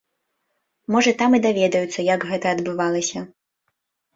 Можа 0.95 1.11
там 1.19 1.31
і 1.39 1.41
даведаюцца, 1.47 2.07
як 2.13 2.27
гэта 2.33 2.45
адбывалася. 2.59 3.19